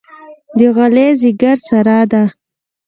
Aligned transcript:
د 0.57 0.59
علي 0.79 1.07
ځېګر 1.21 1.57
ساره 1.67 1.99
ده. 2.11 2.23